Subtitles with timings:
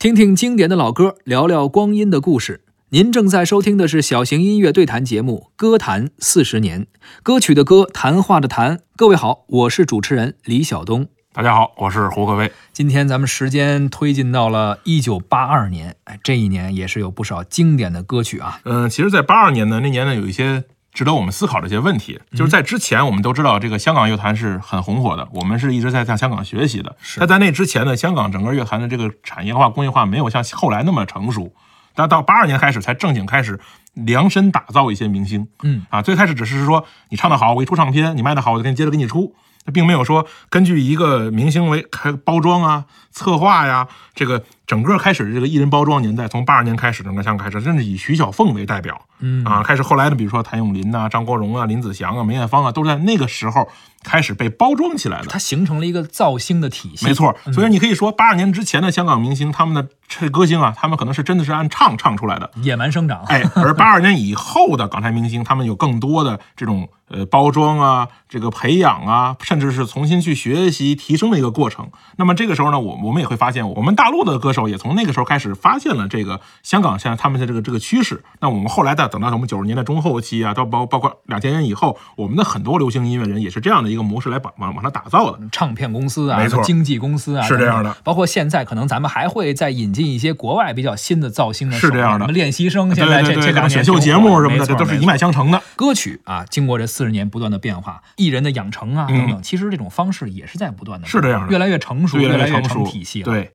[0.00, 2.62] 听听经典的老歌，聊聊光阴的故事。
[2.88, 6.84] 您正在收听的是小型音乐对谈节目《歌坛四十年》，
[7.22, 8.80] 歌曲的歌，谈话的谈。
[8.96, 11.06] 各位好，我是主持人李晓东。
[11.34, 12.50] 大家好，我是胡可威。
[12.72, 18.58] 今天咱们时间推进到了一九八二年，哎，这一年也是有不少经典的歌曲啊。
[18.64, 20.64] 嗯，其实，在八二年呢，那年呢，有一些。
[20.92, 26.96] 值得我们思考的一些问题，就是在之前，我们都知道这个香港乐坛是很红火的，我们是一直在向香港学习的。
[27.18, 31.52] 但在那之前呢，香港整个乐坛的这个产业化、工业化没有像后来那么成熟。
[31.94, 33.58] 但到八二年开始，才正经开始
[33.94, 35.46] 量身打造一些明星。
[35.62, 39.34] 嗯啊，最开始只是说你唱得好，我一出唱片；你卖得好，我就给你接着给你出。
[39.66, 53.68] 那并没有说根据一个明星为开包装啊、策划呀，这个整个开始这个艺人包装年代，从八二年开始，整个香港开始，甚至以徐小凤为代表，嗯啊，开始后来的，比如说谭咏麟呐、张国荣啊、林子祥啊、梅艳芳啊，都是在那个时候
[54.04, 55.26] 开始被包装起来的。
[55.26, 57.04] 它形成了一个造星的体系。
[57.04, 63.24] 没错，所以你可以说，八二年之前的香港明星，他们的这歌星啊，他们可能是真的是按唱唱出来的，野蛮生长。
[63.24, 66.88] 哎，而八二年以后的港台明星，他们有更多的这种。
[67.12, 71.90] 呃，包装啊，这个培养啊，甚至是重新去学习提升的一个过程。
[72.18, 78.22] 那么这个时候呢，我我们也会发现，我们大陆的歌手也从那个时候开始发现了这个香港现在他们的这个这个趋势。
[78.40, 85.38] 那我们后来的等到我们九十年代中后期啊，到包包括两千年以后，我们的很多流行音乐人也是这样的一个模式来把往往上打造的。
[85.52, 87.96] 唱片公司啊，没错，经纪公司啊，是这样的。
[88.02, 92.24] 包括现在可能咱们还会再引进一些国外比较新的造星的，是这样的。
[92.24, 95.62] 什么练习生现在这这两选秀节目什么的，这都是一脉相承的。
[95.76, 98.02] 歌曲啊，经过这四十年不断的变化。
[98.16, 103.24] 艺人的养成啊等等，其实这种方式也是在不断的，是这样的，越来越成熟，越来越成熟体系了。
[103.24, 103.48] 对。